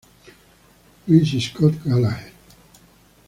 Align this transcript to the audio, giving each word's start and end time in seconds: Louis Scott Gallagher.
Louis 1.07 1.39
Scott 1.39 1.75
Gallagher. 1.85 2.31